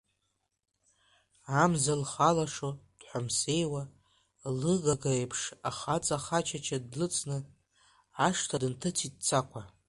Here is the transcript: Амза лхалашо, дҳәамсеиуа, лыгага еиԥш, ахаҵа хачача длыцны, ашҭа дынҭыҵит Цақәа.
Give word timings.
Амза 1.61 1.93
лхалашо, 2.01 2.69
дҳәамсеиуа, 2.99 3.83
лыгага 4.59 5.11
еиԥш, 5.19 5.41
ахаҵа 5.69 6.17
хачача 6.23 6.77
длыцны, 6.91 7.37
ашҭа 8.25 8.57
дынҭыҵит 8.61 9.15
Цақәа. 9.25 9.61